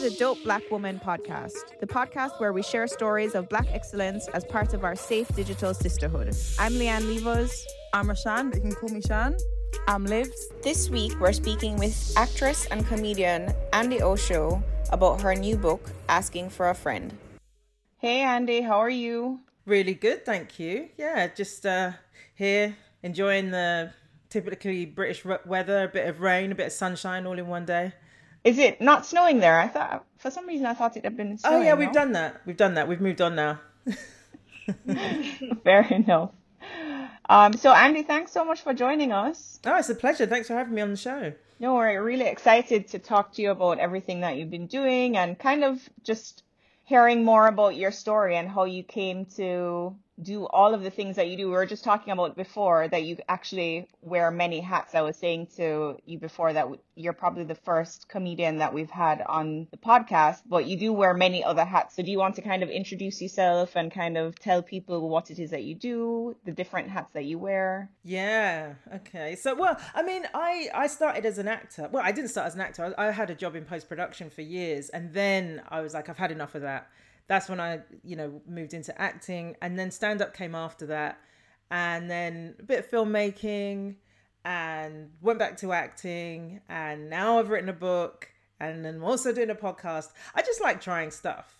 [0.00, 4.28] To the Dope Black Women podcast, the podcast where we share stories of black excellence
[4.28, 6.34] as part of our safe digital sisterhood.
[6.58, 7.66] I'm Leanne Levos.
[7.92, 9.36] I'm Rashan, but you can call me Shan.
[9.88, 10.48] I'm Livs.
[10.62, 16.48] This week, we're speaking with actress and comedian Andi Osho about her new book, Asking
[16.48, 17.12] for a Friend.
[17.98, 19.40] Hey, Andy, how are you?
[19.66, 20.88] Really good, thank you.
[20.96, 21.92] Yeah, just uh,
[22.34, 23.92] here enjoying the
[24.30, 27.92] typically British weather, a bit of rain, a bit of sunshine all in one day.
[28.44, 29.58] Is it not snowing there?
[29.58, 31.56] I thought for some reason I thought it had been snowing.
[31.56, 31.94] Oh yeah, we've no?
[31.94, 32.40] done that.
[32.46, 32.88] We've done that.
[32.88, 33.60] We've moved on now.
[35.64, 36.30] Fair enough.
[37.28, 39.60] Um, so Andi, thanks so much for joining us.
[39.64, 40.26] Oh, it's a pleasure.
[40.26, 41.32] Thanks for having me on the show.
[41.60, 45.38] No, we're really excited to talk to you about everything that you've been doing and
[45.38, 46.42] kind of just
[46.84, 51.16] hearing more about your story and how you came to do all of the things
[51.16, 51.46] that you do.
[51.46, 54.94] We were just talking about before that you actually wear many hats.
[54.94, 59.22] I was saying to you before that you're probably the first comedian that we've had
[59.26, 61.96] on the podcast, but you do wear many other hats.
[61.96, 65.30] So do you want to kind of introduce yourself and kind of tell people what
[65.30, 67.90] it is that you do, the different hats that you wear?
[68.04, 68.74] Yeah.
[68.94, 69.36] Okay.
[69.36, 71.88] So, well, I mean, I I started as an actor.
[71.90, 72.94] Well, I didn't start as an actor.
[72.98, 76.08] I, I had a job in post production for years, and then I was like,
[76.08, 76.88] I've had enough of that
[77.30, 81.20] that's when I, you know, moved into acting, and then stand up came after that,
[81.70, 83.94] and then a bit of filmmaking,
[84.44, 89.48] and went back to acting, and now I've written a book, and I'm also doing
[89.48, 90.08] a podcast.
[90.34, 91.54] I just like trying stuff.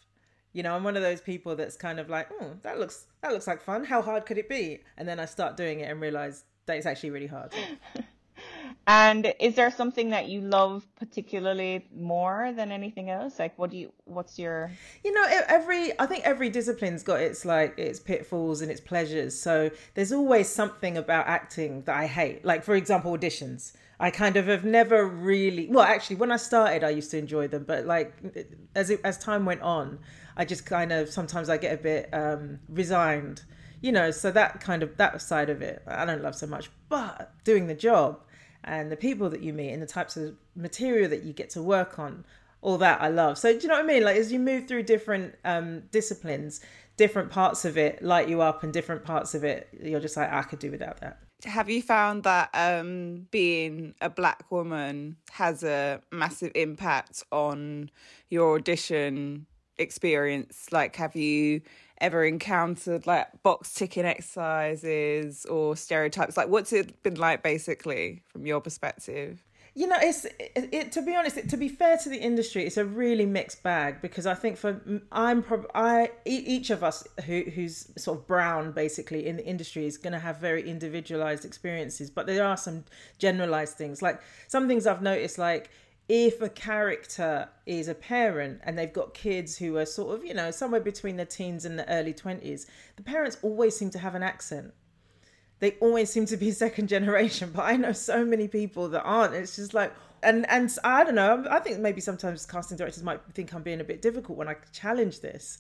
[0.53, 3.31] You know, I'm one of those people that's kind of like, oh, that looks that
[3.31, 3.85] looks like fun.
[3.85, 4.81] How hard could it be?
[4.97, 7.53] And then I start doing it and realize that it's actually really hard.
[8.93, 13.39] And is there something that you love particularly more than anything else?
[13.39, 13.93] Like, what do you?
[14.05, 14.73] What's your?
[15.05, 19.41] You know, every I think every discipline's got its like its pitfalls and its pleasures.
[19.41, 22.45] So there's always something about acting that I hate.
[22.45, 23.75] Like for example, auditions.
[24.01, 25.69] I kind of have never really.
[25.71, 28.13] Well, actually, when I started, I used to enjoy them, but like
[28.75, 30.01] as it, as time went on,
[30.37, 33.45] I just kind of sometimes I get a bit um, resigned.
[33.83, 36.73] You know, so that kind of that side of it, I don't love so much.
[36.89, 38.23] But doing the job
[38.65, 41.63] and the people that you meet and the types of material that you get to
[41.63, 42.25] work on
[42.63, 43.39] all that i love.
[43.39, 44.05] So do you know what i mean?
[44.05, 46.61] Like as you move through different um, disciplines
[46.97, 50.31] different parts of it light you up and different parts of it you're just like
[50.31, 51.19] i could do without that.
[51.45, 57.91] Have you found that um, being a black woman has a massive impact on
[58.29, 59.47] your audition
[59.79, 60.67] experience?
[60.71, 61.63] Like have you
[62.01, 66.37] ever encountered like box ticking exercises or stereotypes?
[66.37, 69.45] Like, what's it been like basically from your perspective?
[69.75, 71.37] You know, it's it, it, to be honest.
[71.37, 74.57] It, to be fair to the industry, it's a really mixed bag because I think
[74.57, 74.81] for
[75.13, 79.87] I'm probably I each of us who who's sort of brown basically in the industry
[79.87, 82.85] is going to have very individualized experiences, but there are some
[83.19, 84.03] generalized things.
[84.03, 85.71] Like some things I've noticed, like
[86.13, 90.35] if a character is a parent and they've got kids who are sort of, you
[90.35, 92.67] know, somewhere between the teens and the early 20s,
[92.97, 94.75] the parents always seem to have an accent.
[95.61, 99.35] They always seem to be second generation, but I know so many people that aren't.
[99.35, 101.47] It's just like, and and I don't know.
[101.49, 104.57] I think maybe sometimes casting directors might think I'm being a bit difficult when I
[104.73, 105.59] challenge this,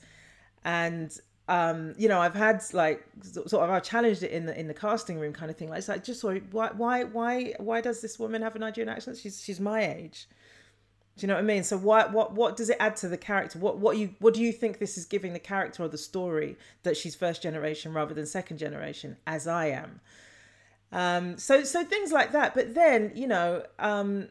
[0.64, 1.16] and
[1.46, 4.74] um, you know, I've had like sort of I challenged it in the in the
[4.74, 5.68] casting room kind of thing.
[5.68, 8.88] Like, it's like just sorry, why why why why does this woman have a Nigerian
[8.88, 9.16] accent?
[9.16, 10.26] She's she's my age
[11.20, 11.62] do you know what I mean?
[11.64, 13.58] So what what what does it add to the character?
[13.58, 16.56] What what you what do you think this is giving the character or the story
[16.82, 20.00] that she's first generation rather than second generation, as I am?
[20.92, 22.54] Um, so so things like that.
[22.54, 24.28] But then you know, um,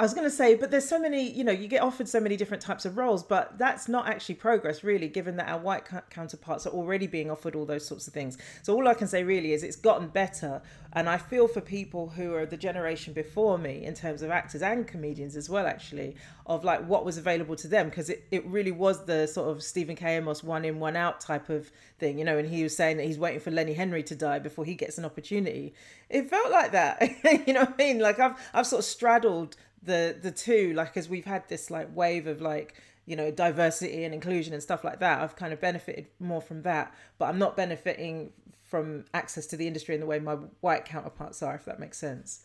[0.00, 2.20] I was going to say, but there's so many, you know, you get offered so
[2.20, 5.82] many different types of roles, but that's not actually progress, really, given that our white
[6.08, 8.38] counterparts are already being offered all those sorts of things.
[8.62, 10.62] So all I can say really is it's gotten better.
[10.92, 14.62] And I feel for people who are the generation before me in terms of actors
[14.62, 16.14] and comedians as well, actually,
[16.46, 19.64] of like what was available to them, because it, it really was the sort of
[19.64, 20.16] Stephen K.
[20.16, 23.06] Amos one in, one out type of thing, you know, and he was saying that
[23.06, 25.74] he's waiting for Lenny Henry to die before he gets an opportunity.
[26.08, 27.02] It felt like that,
[27.48, 27.98] you know what I mean?
[27.98, 31.94] Like I've, I've sort of straddled the the two like as we've had this like
[31.94, 32.74] wave of like
[33.06, 36.62] you know diversity and inclusion and stuff like that i've kind of benefited more from
[36.62, 36.94] that.
[37.18, 38.32] But i'm not benefiting
[38.62, 41.96] from access to the industry in the way my white counterparts are if that makes
[41.96, 42.44] sense.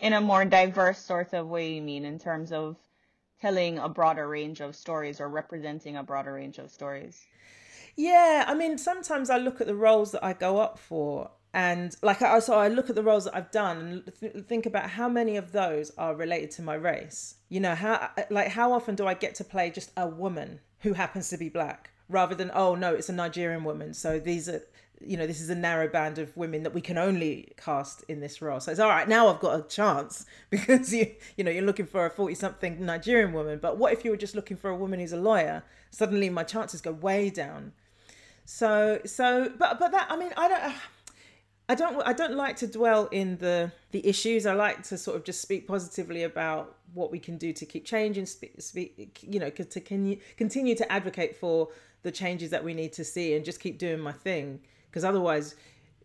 [0.00, 2.76] In a more diverse sort of way you mean in terms of
[3.40, 7.24] telling a broader range of stories or representing a broader range of stories?
[7.96, 11.96] Yeah i mean sometimes i look at the roles that i go up for and
[12.02, 14.90] like I so I look at the roles that I've done and th- think about
[14.90, 17.36] how many of those are related to my race.
[17.48, 20.58] You know how uh, like how often do I get to play just a woman
[20.80, 23.94] who happens to be black rather than oh no it's a Nigerian woman.
[23.94, 24.62] So these are
[25.00, 28.18] you know this is a narrow band of women that we can only cast in
[28.18, 28.58] this role.
[28.58, 31.86] So it's all right now i've got a chance because you you know you're looking
[31.86, 33.60] for a 40 something nigerian woman.
[33.62, 35.62] But what if you were just looking for a woman who's a lawyer?
[35.92, 37.74] Suddenly my chances go way down.
[38.44, 40.72] So so but but that i mean i don't uh,
[41.68, 44.44] I don't I don't like to dwell in the the issues.
[44.44, 47.86] I like to sort of just speak positively about what we can do to keep
[47.86, 48.26] changing.
[48.26, 51.68] Speak, speak you know, to continue continue to advocate for
[52.02, 54.60] the changes that we need to see, and just keep doing my thing.
[54.90, 55.56] Because otherwise,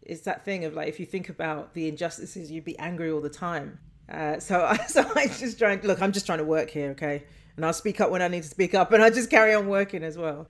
[0.01, 3.21] it's that thing of like if you think about the injustices, you'd be angry all
[3.21, 3.79] the time.
[4.09, 6.01] Uh, so I so I just trying look.
[6.01, 7.25] I'm just trying to work here, okay,
[7.57, 9.67] and I'll speak up when I need to speak up, and I just carry on
[9.67, 10.47] working as well.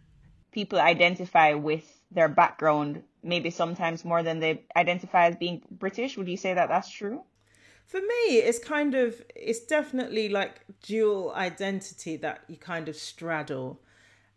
[0.51, 6.17] People identify with their background maybe sometimes more than they identify as being British.
[6.17, 7.23] Would you say that that's true?
[7.85, 13.79] For me, it's kind of it's definitely like dual identity that you kind of straddle,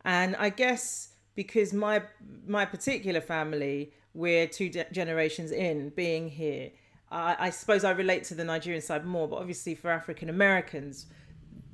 [0.04, 2.02] and I guess because my
[2.46, 6.70] my particular family we're two de- generations in being here.
[7.10, 11.06] I, I suppose I relate to the Nigerian side more, but obviously for African Americans,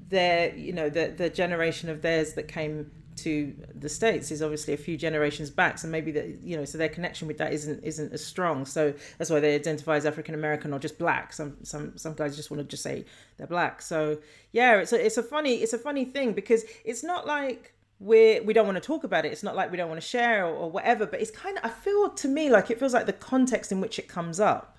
[0.09, 4.75] they're you know the the generation of theirs that came to the states is obviously
[4.75, 7.83] a few generations back so maybe that you know so their connection with that isn't
[7.85, 8.65] isn't as strong.
[8.65, 11.33] So that's why they identify as african american or just black.
[11.33, 13.05] Some some some guys just want to just say
[13.37, 13.83] they're black.
[13.83, 14.19] So
[14.53, 18.43] yeah it's a, it's a funny it's a funny thing because it's not like we're
[18.43, 19.33] we don't want to talk about it.
[19.33, 21.65] It's not like we don't want to share or, or whatever but it's kind of
[21.65, 24.79] i feel to me like it feels like the context in which it comes up.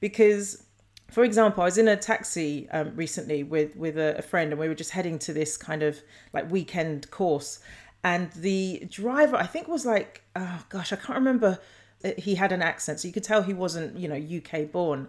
[0.00, 0.64] Because
[1.10, 4.60] for example, I was in a taxi um, recently with with a, a, friend, and
[4.60, 6.00] we were just heading to this kind of
[6.32, 7.60] like weekend course,
[8.02, 11.58] and the driver, I think, was like, oh gosh, I can't remember.
[12.04, 15.08] Uh, he had an accent, so you could tell he wasn't, you know, UK born.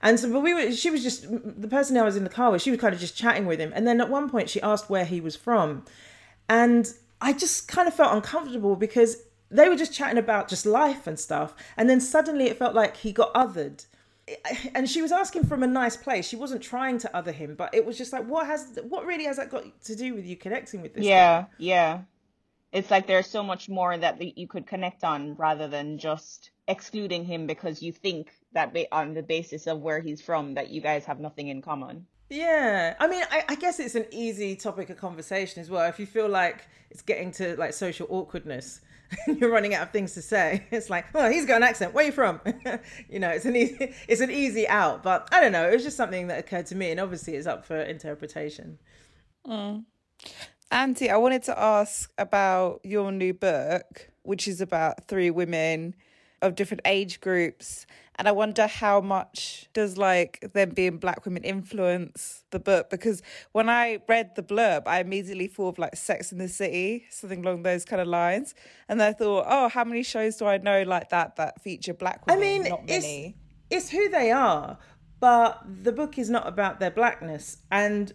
[0.00, 2.52] And so, but we were, she was just the person I was in the car
[2.52, 2.62] with.
[2.62, 4.88] She was kind of just chatting with him, and then at one point she asked
[4.88, 5.84] where he was from,
[6.48, 11.06] and I just kind of felt uncomfortable because they were just chatting about just life
[11.06, 13.86] and stuff, and then suddenly it felt like he got othered
[14.74, 16.26] and she was asking from a nice place.
[16.26, 19.24] She wasn't trying to other him, but it was just like, what has, what really
[19.24, 21.04] has that got to do with you connecting with this?
[21.04, 21.48] Yeah, guy?
[21.58, 22.00] yeah.
[22.72, 27.24] It's like there's so much more that you could connect on rather than just excluding
[27.24, 31.06] him because you think that on the basis of where he's from that you guys
[31.06, 32.06] have nothing in common.
[32.30, 35.88] Yeah, I mean, I, I, guess it's an easy topic of conversation as well.
[35.88, 38.82] If you feel like it's getting to like social awkwardness,
[39.26, 40.66] you're running out of things to say.
[40.70, 41.94] It's like, oh, he's got an accent.
[41.94, 42.40] Where are you from?
[43.08, 45.02] you know, it's an easy, it's an easy out.
[45.02, 45.68] But I don't know.
[45.68, 48.78] It was just something that occurred to me, and obviously, it's up for interpretation.
[49.46, 49.84] Mm.
[50.70, 55.94] Andi, I wanted to ask about your new book, which is about three women
[56.42, 57.86] of different age groups
[58.18, 62.90] and I wonder how much does like them being black women influence the book?
[62.90, 63.22] Because
[63.52, 67.44] when I read the blurb, I immediately thought of like Sex in the City, something
[67.44, 68.56] along those kind of lines.
[68.88, 72.26] And I thought, oh, how many shows do I know like that that feature black
[72.26, 72.42] women?
[72.42, 73.36] I mean, not many.
[73.70, 74.78] It's, it's who they are,
[75.20, 77.58] but the book is not about their blackness.
[77.70, 78.12] And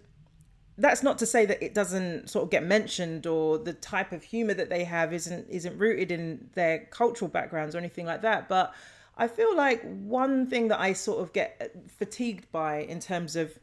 [0.78, 4.24] that's not to say that it doesn't sort of get mentioned or the type of
[4.24, 8.50] humor that they have isn't isn't rooted in their cultural backgrounds or anything like that
[8.50, 8.74] but
[9.18, 13.58] I feel like one thing that I sort of get fatigued by in terms of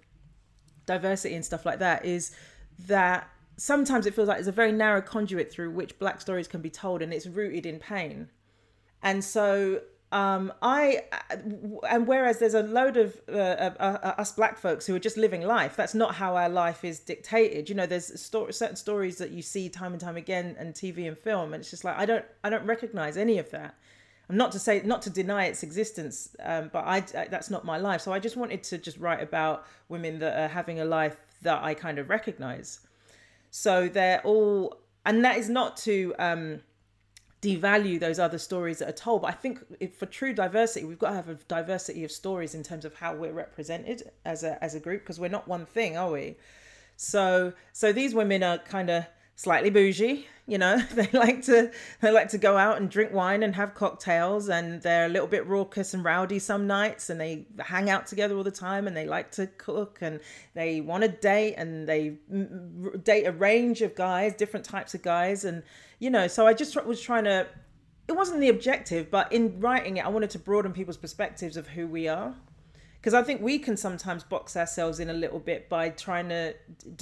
[0.86, 2.32] diversity and stuff like that is
[2.86, 6.60] that sometimes it feels like it's a very narrow conduit through which black stories can
[6.60, 8.28] be told and it's rooted in pain.
[9.02, 9.80] And so
[10.12, 11.02] um, I,
[11.88, 15.16] and whereas there's a load of uh, uh, uh, us black folks who are just
[15.16, 17.68] living life, that's not how our life is dictated.
[17.68, 21.06] You know, there's sto- certain stories that you see time and time again in TV
[21.06, 23.76] and film, and it's just like I don't, I don't recognize any of that
[24.30, 27.78] not to say not to deny its existence um, but I, I, that's not my
[27.78, 31.16] life so i just wanted to just write about women that are having a life
[31.42, 32.80] that I kind of recognize.
[33.50, 36.60] So they're all, and that is not to um,
[37.42, 39.22] devalue those other stories that are told.
[39.22, 42.54] But I think if, for true diversity, we've got to have a diversity of stories
[42.54, 45.66] in terms of how we're represented as a as a group because we're not one
[45.66, 46.36] thing, are we?
[46.96, 49.06] So so these women are kind of
[49.42, 50.78] slightly bougie you know?
[51.00, 51.70] They like to
[52.00, 55.28] they like to go out and drink wine and have cocktails and they're a little
[55.28, 58.96] bit raucous and rowdy some nights and they hang out together all the time and
[58.96, 60.20] they like to cook and
[60.54, 62.16] they want to date and they
[63.04, 65.62] date a range of guys different types of guys and
[66.00, 67.46] you know so i just was trying to
[68.08, 71.68] it wasn't the objective but in writing it i wanted to broaden people's perspectives of
[71.68, 72.34] who we are
[73.00, 76.54] because I think we can sometimes box ourselves in a little bit by trying to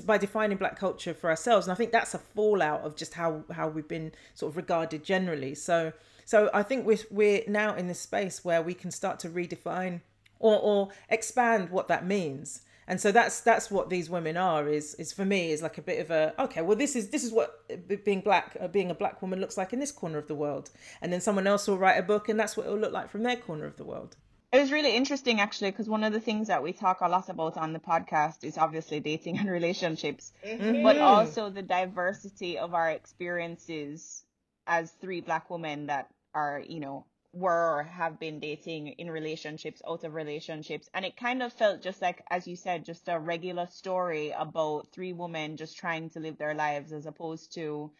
[0.05, 3.43] by defining black culture for ourselves, and I think that's a fallout of just how
[3.53, 5.55] how we've been sort of regarded generally.
[5.55, 5.93] So
[6.25, 10.03] so I think we're we're now in this space where we can start to redefine
[10.39, 12.63] or or expand what that means.
[12.87, 15.83] And so that's that's what these women are is is for me is like a
[15.83, 17.65] bit of a okay well this is this is what
[18.05, 20.71] being black uh, being a black woman looks like in this corner of the world
[21.03, 23.25] and then someone else will write a book and that's what it'll look like from
[23.25, 24.17] their corner of the world
[24.53, 27.29] it was really interesting actually because one of the things that we talk a lot
[27.29, 30.83] about on the podcast is obviously dating and relationships, mm-hmm.
[30.83, 34.25] but also the diversity of our experiences
[34.67, 39.83] as three black women that are, you know, were or have been dating in relationships,
[39.87, 40.89] out of relationships.
[40.95, 44.89] And it kind of felt just like, as you said, just a regular story about
[44.93, 47.91] three women just trying to live their lives as opposed to,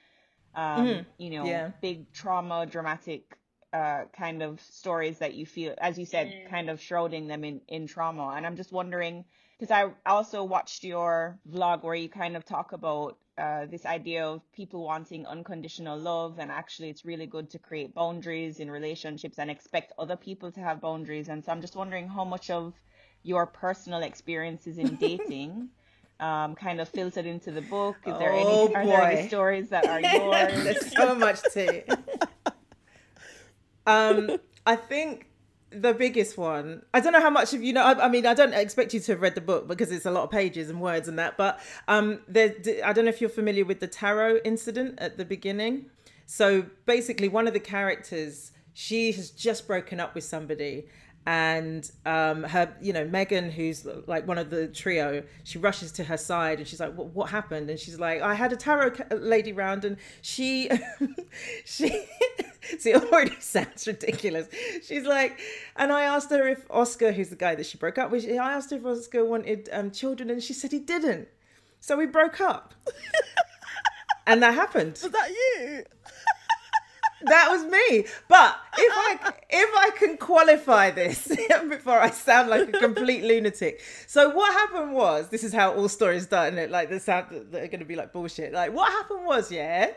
[0.55, 1.03] um, mm-hmm.
[1.19, 1.71] you know, yeah.
[1.83, 3.37] big trauma, dramatic
[3.73, 6.51] uh, kind of stories that you feel, as you said, mm.
[6.51, 8.35] kind of shrouding them in, in trauma.
[8.37, 9.25] And I'm just wondering,
[9.59, 14.27] because I also watched your vlog where you kind of talk about uh, this idea
[14.27, 19.39] of people wanting unconditional love, and actually, it's really good to create boundaries in relationships
[19.39, 21.29] and expect other people to have boundaries.
[21.29, 22.75] And so I'm just wondering how much of
[23.23, 25.69] your personal experiences in dating.
[26.21, 27.95] Um, kind of filtered into the book.
[28.05, 28.75] Is there oh, any?
[28.75, 28.91] Are boy.
[28.91, 30.65] there any stories that are yours?
[30.65, 31.83] There's so much tea.
[33.89, 35.27] Um, I think
[35.71, 36.83] the biggest one.
[36.93, 37.83] I don't know how much of you know.
[37.83, 40.11] I, I, mean, I don't expect you to have read the book because it's a
[40.11, 41.37] lot of pages and words and that.
[41.37, 42.55] But um, there,
[42.85, 45.87] I don't know if you're familiar with the tarot incident at the beginning.
[46.27, 50.87] So basically, one of the characters, she has just broken up with somebody,
[51.27, 56.05] and um, her, you know, Megan, who's like one of the trio, she rushes to
[56.05, 58.93] her side and she's like, "What, what happened?" And she's like, "I had a tarot
[59.11, 60.71] lady round, and she,
[61.65, 62.07] she."
[62.79, 64.49] See, it already sounds ridiculous.
[64.85, 65.39] She's like,
[65.77, 68.53] and I asked her if Oscar, who's the guy that she broke up with, I
[68.53, 71.29] asked her if Oscar wanted um, children, and she said he didn't.
[71.81, 72.75] So we broke up,
[74.27, 74.99] and that happened.
[75.03, 75.85] Was that you?
[77.23, 78.05] that was me.
[78.29, 81.29] But if I if I can qualify this
[81.69, 83.81] before I sound like a complete lunatic.
[84.07, 87.53] So what happened was this is how all stories start, and it like the sound
[87.53, 88.53] that are going to be like bullshit.
[88.53, 89.93] Like what happened was, yeah.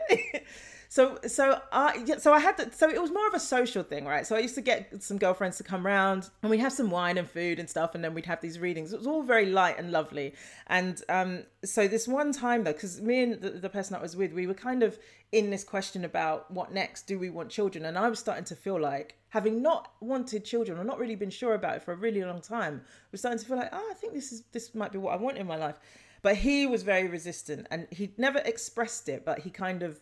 [0.92, 3.82] So so I yeah, so I had to so it was more of a social
[3.82, 4.26] thing, right?
[4.26, 7.16] So I used to get some girlfriends to come round and we'd have some wine
[7.16, 8.92] and food and stuff, and then we'd have these readings.
[8.92, 10.34] It was all very light and lovely.
[10.66, 14.16] And um, so this one time though, because me and the, the person I was
[14.16, 14.98] with, we were kind of
[15.32, 17.06] in this question about what next.
[17.06, 17.86] Do we want children?
[17.86, 21.30] And I was starting to feel like having not wanted children or not really been
[21.30, 22.82] sure about it for a really long time,
[23.12, 25.16] was starting to feel like, oh, I think this is this might be what I
[25.16, 25.76] want in my life.
[26.20, 29.98] But he was very resistant and he never expressed it, but he kind of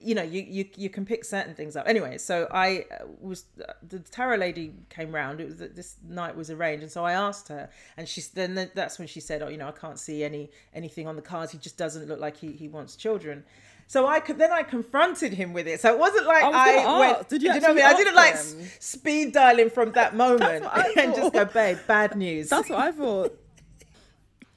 [0.00, 3.44] you know you, you you can pick certain things up anyway so i uh, was
[3.88, 7.48] the tarot lady came round it was this night was arranged and so i asked
[7.48, 10.50] her and she then that's when she said oh you know i can't see any
[10.74, 13.44] anything on the cards he just doesn't look like he, he wants children
[13.90, 15.80] so I could then I confronted him with it.
[15.80, 17.28] So it wasn't like I, I went.
[17.30, 17.84] Did you, you know what I mean?
[17.86, 18.36] I didn't like
[18.80, 20.66] speed dialing from that moment
[20.96, 22.50] and just go, babe, bad news.
[22.50, 23.40] That's what I thought.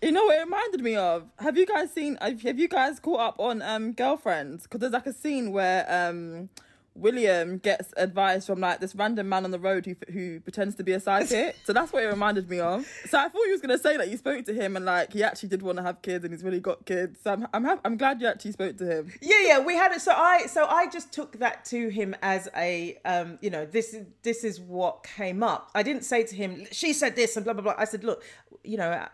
[0.02, 1.28] You know what it reminded me of?
[1.38, 2.18] Have you guys seen?
[2.22, 4.64] Have you guys caught up on um girlfriends?
[4.64, 6.50] Because there's like a scene where um
[6.96, 10.84] William gets advice from like this random man on the road who who pretends to
[10.84, 11.56] be a psychic.
[11.66, 12.84] so that's what it reminded me of.
[13.06, 15.24] So I thought you was gonna say that you spoke to him and like he
[15.24, 17.20] actually did want to have kids and he's really got kids.
[17.24, 19.14] So I'm I'm, I'm glad you actually spoke to him.
[19.22, 20.02] Yeah, yeah, we had it.
[20.02, 23.96] So I so I just took that to him as a um you know this
[24.24, 25.70] this is what came up.
[25.76, 27.76] I didn't say to him she said this and blah blah blah.
[27.78, 28.24] I said look
[28.64, 29.06] you know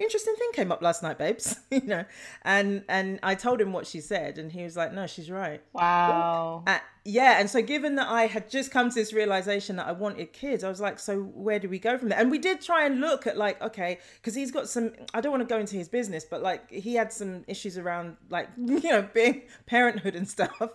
[0.00, 1.60] interesting thing came up last night, babes.
[1.70, 2.04] you know,
[2.42, 5.62] and and I told him what she said, and he was like, no, she's right.
[5.72, 6.64] Wow.
[6.66, 9.92] Uh, yeah, and so given that I had just come to this realization that I
[9.92, 12.18] wanted kids, I was like, so where do we go from there?
[12.18, 14.92] And we did try and look at like, okay, because he's got some.
[15.14, 18.16] I don't want to go into his business, but like he had some issues around
[18.28, 20.70] like you know being parenthood and stuff,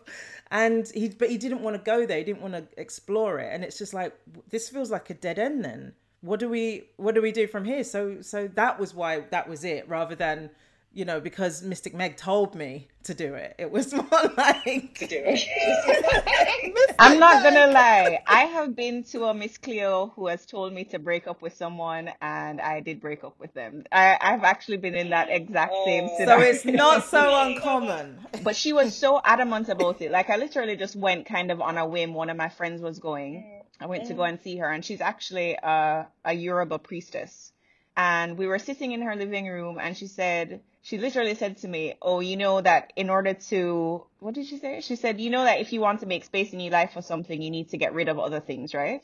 [0.51, 2.19] and he but he didn't want to go there.
[2.19, 4.15] He didn't want to explore it, and it's just like
[4.49, 5.93] this feels like a dead end then
[6.25, 7.83] what do we what do we do from here?
[7.83, 10.49] So so that was why that was it, rather than
[10.95, 13.53] you know, because Mystic Meg told me to do it.
[13.59, 16.95] It was more like to do it.
[16.99, 18.19] I'm not gonna lie.
[18.25, 21.53] I have been to a Miss Cleo who has told me to break up with
[21.53, 23.83] someone, and I did break up with them.
[23.91, 26.17] I, I've actually been in that exact same oh.
[26.17, 26.43] scenario.
[26.45, 28.17] So it's not so uncommon.
[28.41, 30.11] But she was so adamant about it.
[30.11, 32.13] Like I literally just went kind of on a whim.
[32.13, 33.54] One of my friends was going.
[33.79, 37.51] I went to go and see her, and she's actually a, a Yoruba priestess.
[37.97, 41.67] And we were sitting in her living room, and she said she literally said to
[41.67, 44.81] me, "Oh, you know that in order to what did she say?
[44.81, 47.01] She said, "You know that if you want to make space in your life for
[47.01, 49.03] something, you need to get rid of other things, right?"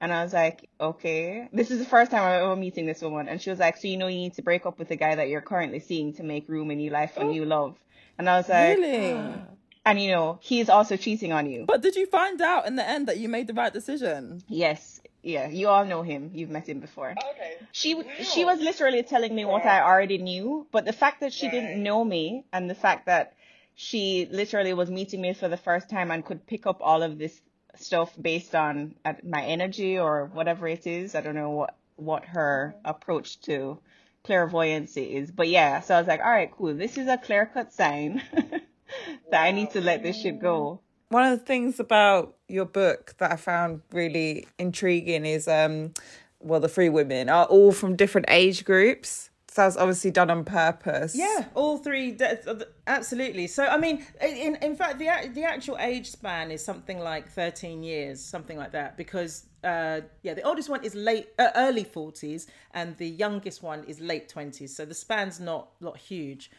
[0.00, 3.28] And I was like, "Okay." This is the first time I'm ever meeting this woman,
[3.28, 5.14] and she was like, "So you know you need to break up with the guy
[5.14, 7.30] that you're currently seeing to make room in your life for oh.
[7.30, 7.78] new love."
[8.18, 9.59] And I was like, "Really?" Ah.
[9.84, 11.64] And you know, he's also cheating on you.
[11.66, 14.42] But did you find out in the end that you made the right decision?
[14.46, 16.30] Yes, yeah, you all know him.
[16.34, 17.10] You've met him before.
[17.32, 17.56] Okay.
[17.72, 18.04] She wow.
[18.22, 21.52] she was literally telling me what I already knew, but the fact that she right.
[21.52, 23.34] didn't know me and the fact that
[23.74, 27.18] she literally was meeting me for the first time and could pick up all of
[27.18, 27.40] this
[27.76, 31.14] stuff based on uh, my energy or whatever it is.
[31.14, 33.78] I don't know what what her approach to
[34.24, 35.80] clairvoyancy is, but yeah.
[35.80, 36.74] So I was like, all right, cool.
[36.74, 38.22] This is a clear cut sign
[39.30, 40.80] that I need to let this shit go
[41.10, 45.92] one of the things about your book that I found really intriguing is um
[46.38, 49.26] well the three women are all from different age groups.
[49.48, 51.16] So that's obviously done on purpose.
[51.16, 52.16] Yeah, all three,
[52.86, 53.48] absolutely.
[53.48, 57.82] So, I mean, in in fact, the the actual age span is something like thirteen
[57.82, 58.96] years, something like that.
[58.96, 63.82] Because, uh, yeah, the oldest one is late, uh, early forties, and the youngest one
[63.88, 64.76] is late twenties.
[64.76, 66.52] So the span's not not huge.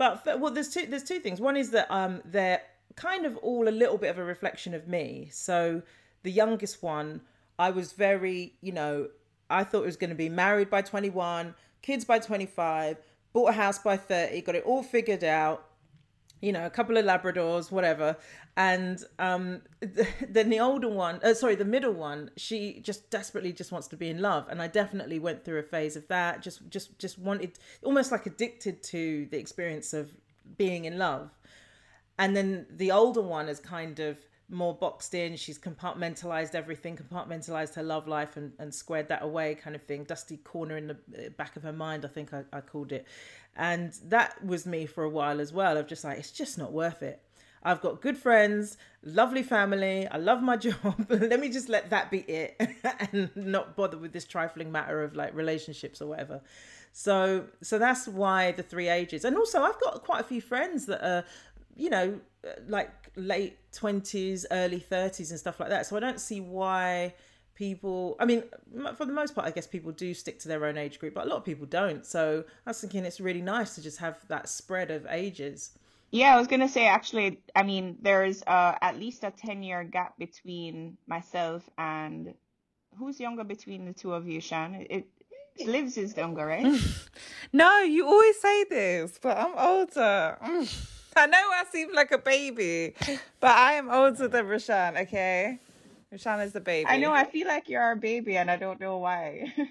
[0.00, 1.42] But well, there's two there's two things.
[1.42, 2.62] One is that um they're
[2.96, 5.28] kind of all a little bit of a reflection of me.
[5.30, 5.82] So
[6.22, 7.20] the youngest one,
[7.58, 9.08] I was very, you know,
[9.50, 12.96] I thought it was going to be married by 21, kids by 25,
[13.34, 15.66] bought a house by 30, got it all figured out,
[16.40, 18.16] you know, a couple of Labradors, whatever.
[18.56, 19.62] And um,
[20.28, 23.96] then the older one, uh, sorry, the middle one, she just desperately just wants to
[23.96, 24.46] be in love.
[24.48, 26.42] And I definitely went through a phase of that.
[26.42, 30.10] Just, just, just wanted, almost like addicted to the experience of
[30.56, 31.30] being in love
[32.20, 34.18] and then the older one is kind of
[34.50, 39.54] more boxed in she's compartmentalized everything compartmentalized her love life and, and squared that away
[39.54, 42.44] kind of thing dusty corner in the uh, back of her mind i think I,
[42.52, 43.06] I called it
[43.56, 46.72] and that was me for a while as well of just like it's just not
[46.72, 47.22] worth it
[47.62, 50.08] I've got good friends, lovely family.
[50.08, 51.06] I love my job.
[51.10, 52.58] let me just let that be it
[53.12, 56.40] and not bother with this trifling matter of like relationships or whatever.
[56.92, 59.24] So, so that's why the three ages.
[59.24, 61.24] And also, I've got quite a few friends that are
[61.76, 62.20] you know,
[62.68, 65.86] like late 20s, early 30s and stuff like that.
[65.86, 67.14] So I don't see why
[67.54, 68.44] people, I mean,
[68.96, 71.26] for the most part, I guess people do stick to their own age group, but
[71.26, 72.06] a lot of people don't.
[72.06, 75.72] So I was thinking it's really nice to just have that spread of ages.
[76.10, 79.84] Yeah, I was gonna say actually, I mean, there's uh, at least a ten year
[79.84, 82.34] gap between myself and
[82.98, 84.74] who's younger between the two of you, Shan?
[84.74, 85.06] It, it
[85.66, 86.66] Livs is younger, right?
[87.52, 90.38] no, you always say this, but I'm older.
[91.16, 92.94] I know I seem like a baby,
[93.40, 95.58] but I am older than Rashan, okay?
[96.12, 96.86] Rashan is the baby.
[96.88, 99.52] I know, I feel like you're a baby and I don't know why.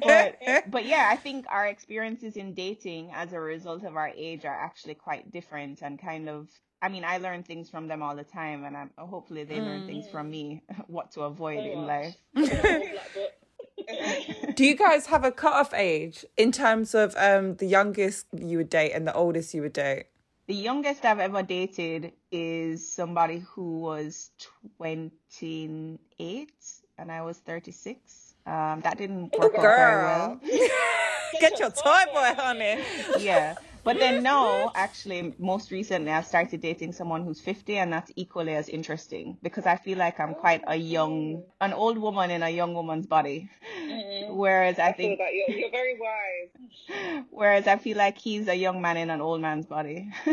[0.00, 4.44] but but yeah, I think our experiences in dating as a result of our age
[4.44, 6.48] are actually quite different and kind of
[6.82, 9.64] I mean, I learn things from them all the time, and I'm, hopefully they mm.
[9.64, 12.16] learn things from me, what to avoid oh, in life.
[14.54, 18.70] Do you guys have a cutoff age in terms of um the youngest you would
[18.70, 20.04] date and the oldest you would date?
[20.46, 24.30] The youngest I've ever dated is somebody who was
[24.76, 26.50] 28
[26.98, 28.34] and I was 36.
[28.44, 30.40] Um, that didn't work out very well.
[31.40, 32.80] Get your toy boy, honey.
[33.18, 33.54] Yeah.
[33.84, 38.54] But then no, actually, most recently I've started dating someone who's 50 and that's equally
[38.54, 42.48] as interesting because I feel like I'm quite a young, an old woman in a
[42.48, 43.50] young woman's body.
[43.80, 44.36] Mm-hmm.
[44.36, 47.24] Whereas I, I think you're, you're, very wise.
[47.30, 50.12] Whereas I feel like he's a young man in an old man's body.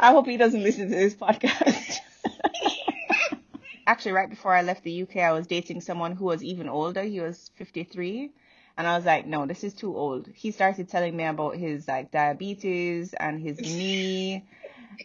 [0.00, 1.98] I hope he doesn't listen to this podcast.
[3.86, 7.02] Actually, right before I left the UK, I was dating someone who was even older.
[7.02, 8.30] He was 53
[8.76, 10.28] and I was like, no, this is too old.
[10.34, 14.44] He started telling me about his like diabetes and his knee.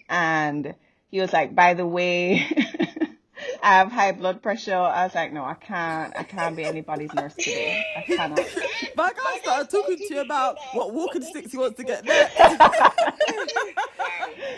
[0.09, 0.73] And
[1.11, 2.47] he was like, by the way,
[3.63, 4.75] I have high blood pressure.
[4.75, 6.13] I was like, no, I can't.
[6.17, 7.85] I can't be anybody's nurse today.
[7.95, 8.39] I cannot.
[8.95, 12.29] My guy started talking to you about what walking sticks he wants to get there.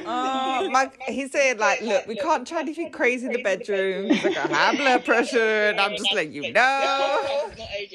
[0.06, 4.10] Oh, my, he said, like, look, we can't try anything crazy in the bedroom.
[4.10, 7.51] He's like, I have high blood pressure, and I'm just letting you know.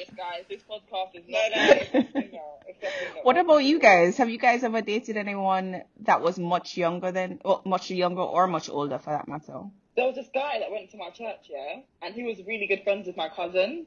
[0.07, 0.49] This podcast is not ageist, guys.
[0.49, 1.51] This podcast is not.
[1.51, 2.63] No, no, it's definitely not.
[2.67, 3.25] It's definitely not.
[3.25, 4.17] What about you guys?
[4.19, 8.47] Have you guys ever dated anyone that was much younger than, or much younger or
[8.47, 9.63] much older for that matter?
[9.97, 12.83] There was this guy that went to my church, yeah, and he was really good
[12.85, 13.87] friends with my cousin.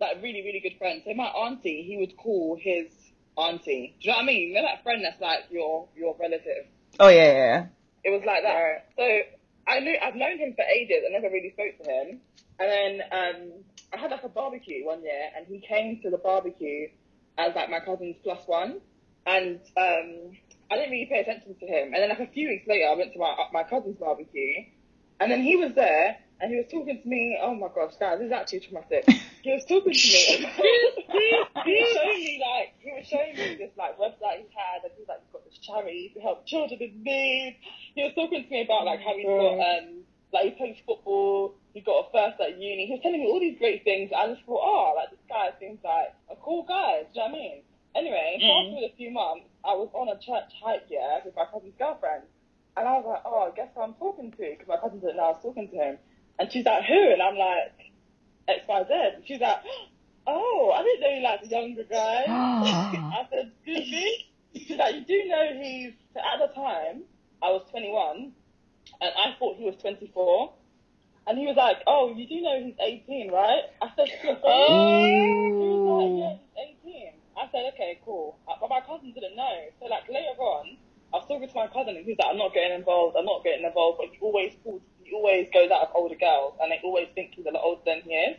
[0.00, 1.02] Like, really, really good friends.
[1.04, 2.86] So my auntie, he would call his
[3.36, 3.96] auntie.
[4.00, 4.48] Do you know what I mean?
[4.48, 6.66] You know that friend that's like your your relative.
[6.98, 7.66] Oh yeah, yeah, yeah.
[8.04, 8.86] It was like that.
[8.96, 9.04] So
[9.66, 11.04] I knew I've known him for ages.
[11.08, 12.20] I never really spoke to him.
[12.58, 13.52] And then um,
[13.94, 16.88] I had like a barbecue one year, and he came to the barbecue
[17.38, 18.80] as like my cousin's plus one,
[19.26, 20.36] and um,
[20.70, 21.94] I didn't really pay attention to him.
[21.94, 24.64] And then like a few weeks later, I went to my my cousin's barbecue,
[25.20, 27.38] and then he was there, and he was talking to me.
[27.40, 29.04] Oh my gosh, guys, this is actually traumatic.
[29.42, 30.48] He was talking to me.
[31.64, 34.92] he was showing me like he was showing me this like website he had, and
[34.96, 37.56] he was like, he's got this charity to help children in need.
[37.94, 40.02] He was talking to me about like how he's got um
[40.32, 42.86] like he plays football, he got a first at uni.
[42.86, 44.10] He was telling me all these great things.
[44.16, 47.02] I just thought, oh, like this guy seems like a cool guy.
[47.02, 47.58] Do you know what I mean?
[47.94, 48.46] Anyway, mm.
[48.46, 51.74] fast forward a few months, I was on a church hike, yeah, with my cousin's
[51.78, 52.24] girlfriend.
[52.76, 54.36] And I was like, oh, guess who I'm talking to?
[54.38, 55.98] Because my cousin didn't know I was talking to him.
[56.38, 57.12] And she's like, who?
[57.12, 57.74] And I'm like,
[58.46, 58.90] XYZ.
[59.18, 59.62] And she's like,
[60.26, 62.26] oh, I didn't know you liked the younger guys.
[62.28, 64.26] I said, excuse me?
[64.54, 67.02] She's like, you do know he's, so at the time,
[67.42, 68.32] I was 21,
[69.00, 70.52] and I thought he was 24.
[71.26, 73.64] And he was like, oh, you do know he's 18, right?
[73.80, 74.08] I said,
[74.44, 75.08] oh.
[75.08, 76.36] He was like, yeah,
[76.84, 77.12] he's 18.
[77.36, 78.36] I said, okay, cool.
[78.46, 79.56] Uh, But my cousin didn't know.
[79.80, 80.76] So like later on,
[81.12, 83.24] I was talking to my cousin and he was like, I'm not getting involved, I'm
[83.24, 86.70] not getting involved, but he always calls, he always goes out with older girls and
[86.72, 88.36] they always think he's a lot older than he is.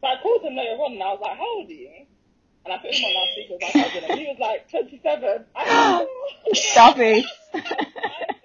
[0.00, 2.06] So I called him later on and I was like, how old are you?
[2.64, 5.44] And I put him on loudspeaker with my cousin and he was like, 27.
[5.54, 7.26] I said, Stop it.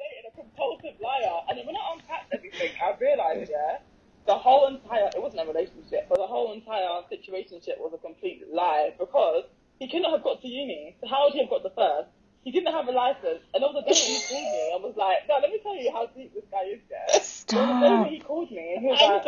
[0.78, 1.42] I'm dating a compulsive liar.
[1.50, 3.80] And then when I unpacked everything, I realised, yeah,
[4.28, 8.44] the whole entire, it wasn't a relationship, but the whole entire situationship was a complete
[8.54, 9.46] lie because
[9.80, 10.96] he couldn't have got to uni.
[11.02, 12.10] So how would he have got the first?
[12.44, 13.44] He didn't have a license.
[13.54, 15.60] And there the a day when he called me and was like, no, let me
[15.64, 17.20] tell you how deep this guy is, yeah.
[17.52, 19.26] There was a day when he called me and he was like,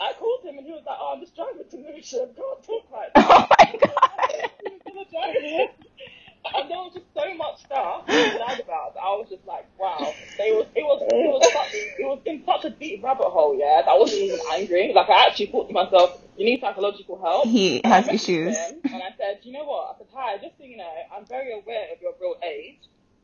[0.00, 2.36] I called him and he was like, oh, I'm just driving to Lewisham.
[2.36, 3.28] Can't talk right now.
[3.28, 5.70] Oh my god.
[6.44, 6.60] He was gonna drive me.
[6.60, 9.66] And there was just so much stuff he lied about that I was just like,
[9.78, 10.12] wow.
[10.38, 13.56] They was, it was, it was such, it was in such a deep rabbit hole,
[13.58, 14.92] yeah, that I wasn't even angry.
[14.94, 17.46] Like I actually thought to myself, you need psychological help.
[17.46, 18.56] He And has issues.
[18.56, 19.94] him, and I said, you know what?
[19.94, 22.80] I said, hi, just so you know, I'm very aware of your real age,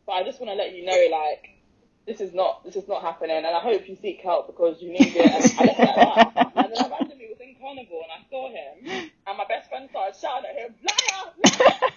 [0.06, 1.50] but I just want to let you know, like,
[2.06, 4.90] this is not, this is not happening, and I hope you seek help because you
[4.90, 5.26] need it.
[5.26, 6.52] And I left it that.
[6.56, 9.88] And then I randomly was in carnival and I saw him, and my best friend
[9.90, 11.90] started shouting at him, liar, liar.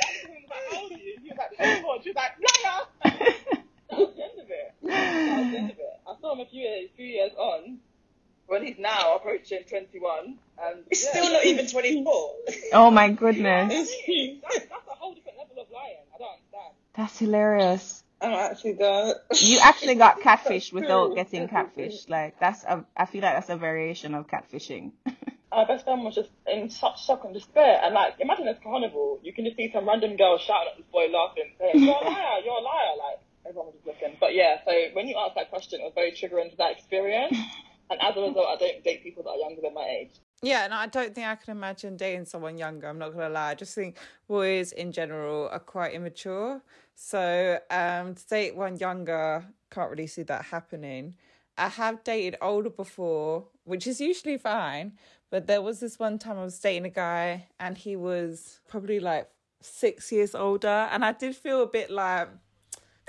[0.00, 1.16] My best friend how old are you?
[1.22, 2.02] He was like, 24.
[2.02, 2.32] She was like,
[2.64, 2.80] liar.
[3.90, 4.74] That was the end of it.
[4.82, 6.00] That was the end of it.
[6.06, 7.78] I saw him a few years, few years on,
[8.46, 12.30] when he's now approaching 21, and yeah, still not even 24.
[12.72, 13.68] Oh my goodness.
[13.72, 15.96] that's, that's a whole different level of lying.
[16.14, 16.74] I don't understand.
[16.94, 18.04] That's hilarious.
[18.20, 19.14] I'm actually done.
[19.40, 22.10] You actually got catfished without getting catfished.
[22.10, 24.90] Like that's a I feel like that's a variation of catfishing.
[25.50, 27.80] Our best friend was just in such shock and despair.
[27.82, 29.18] And like, imagine this carnival.
[29.22, 32.04] You can just see some random girl shouting at this boy laughing, saying, "You're a
[32.04, 32.40] liar!
[32.44, 34.16] You're a liar!" Like everyone was just looking.
[34.20, 37.36] But yeah, so when you asked that question, it was very triggering to that experience.
[37.90, 40.10] And as a result, I don't date people that are younger than my age.
[40.42, 42.86] Yeah, and I don't think I can imagine dating someone younger.
[42.86, 43.50] I'm not gonna lie.
[43.50, 43.96] I just think
[44.28, 46.62] boys in general are quite immature.
[46.94, 51.14] So um, to date one younger, can't really see that happening.
[51.56, 54.92] I have dated older before, which is usually fine.
[55.30, 59.00] But there was this one time I was dating a guy, and he was probably
[59.00, 59.28] like
[59.60, 62.28] six years older, and I did feel a bit like.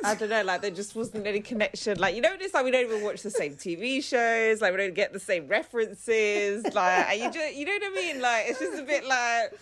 [0.01, 1.99] I don't know, like there just wasn't any connection.
[1.99, 4.61] Like you know, it's like we don't even watch the same TV shows.
[4.61, 6.63] Like we don't get the same references.
[6.73, 8.21] Like you just, you know what I mean?
[8.21, 9.59] Like it's just a bit like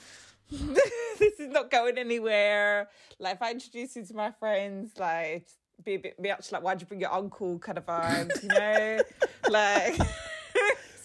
[0.52, 2.88] this is not going anywhere.
[3.17, 5.48] Like if I introduce you to my friends, like
[5.84, 9.02] be a bit actually like why'd you bring your uncle kind of vibes, you know?
[9.50, 10.00] like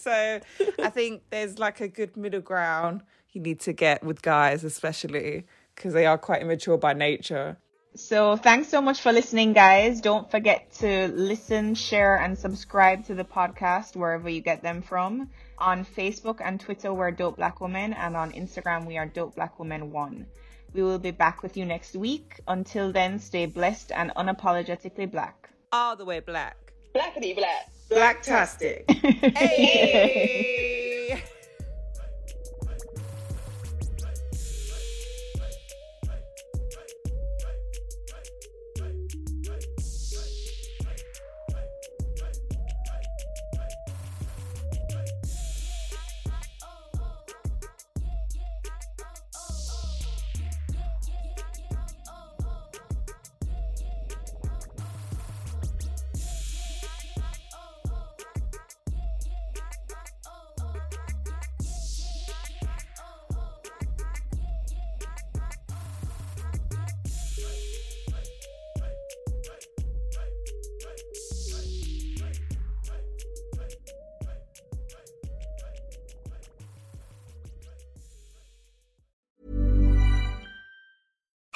[0.03, 0.39] so
[0.79, 5.45] I think there's like a good middle ground you need to get with guys, especially
[5.75, 7.57] because they are quite immature by nature.
[7.95, 10.01] So thanks so much for listening, guys.
[10.01, 15.29] Don't forget to listen, share, and subscribe to the podcast wherever you get them from.
[15.59, 19.59] On Facebook and Twitter, we're Dope Black Women, and on Instagram, we are Dope Black
[19.59, 20.25] Women One.
[20.73, 22.39] We will be back with you next week.
[22.47, 25.49] Until then, stay blessed and unapologetically black.
[25.71, 26.62] All the way black.
[26.95, 27.69] Blackity black.
[27.89, 28.89] Blacktastic.
[29.35, 30.81] hey.